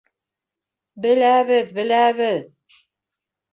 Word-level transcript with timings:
Беләбеҙ, 1.05 1.71
беләбеҙ! 1.77 2.53